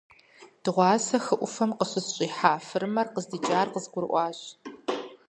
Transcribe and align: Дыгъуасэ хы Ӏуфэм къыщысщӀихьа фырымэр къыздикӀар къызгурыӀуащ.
Дыгъуасэ 0.63 1.17
хы 1.23 1.35
Ӏуфэм 1.39 1.71
къыщысщӀихьа 1.77 2.53
фырымэр 2.67 3.07
къыздикӀар 3.13 3.67
къызгурыӀуащ. 3.73 4.39